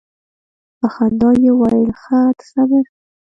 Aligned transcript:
په 0.79 0.87
خندا 0.93 1.29
یې 1.43 1.51
وویل 1.59 1.91
ښه 2.01 2.19
ته 2.37 2.43
صبر. 2.51 2.83